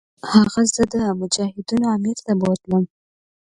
هغه 0.31 0.61
زه 0.75 0.83
مجاهدینو 1.21 1.87
امیر 1.95 2.17
ته 2.25 2.33
بوتلم. 2.39 2.83